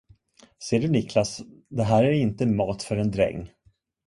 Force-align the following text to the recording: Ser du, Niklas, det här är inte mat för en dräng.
Ser 0.69 0.79
du, 0.79 0.87
Niklas, 0.87 1.41
det 1.69 1.83
här 1.83 2.03
är 2.03 2.11
inte 2.11 2.45
mat 2.45 2.83
för 2.83 2.97
en 2.97 3.11
dräng. 3.11 3.51